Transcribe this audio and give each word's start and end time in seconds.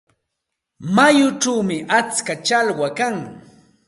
Mayuchawmi 0.95 1.77
atska 1.99 2.33
challwa 2.47 2.87
kan. 2.97 3.17